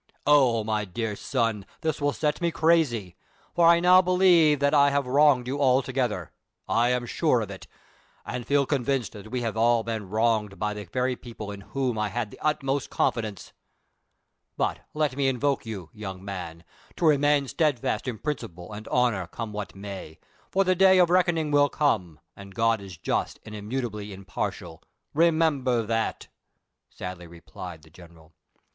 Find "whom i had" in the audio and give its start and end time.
11.61-12.31